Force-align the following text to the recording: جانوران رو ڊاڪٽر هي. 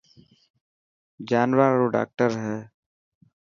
جانوران 1.29 1.71
رو 1.79 1.85
ڊاڪٽر 1.95 2.31
هي. 2.43 2.57